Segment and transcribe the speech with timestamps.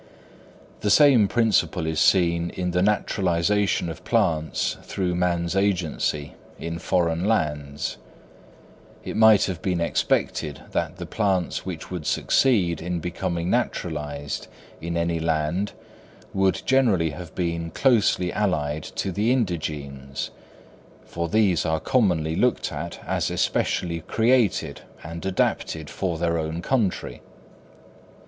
[0.79, 7.25] The same principle is seen in the naturalisation of plants through man's agency in foreign
[7.25, 7.97] lands.
[9.03, 14.47] It might have been expected that the plants which would succeed in becoming naturalised
[14.81, 15.73] in any land
[16.33, 20.31] would generally have been closely allied to the indigenes;
[21.05, 27.21] for these are commonly looked at as specially created and adapted for their own country.